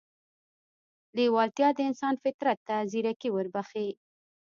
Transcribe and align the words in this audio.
لېوالتیا 1.15 1.69
د 1.73 1.79
انسان 1.89 2.13
فطرت 2.23 2.59
ته 2.67 2.75
ځيرکي 2.91 3.29
وربښي. 3.31 3.89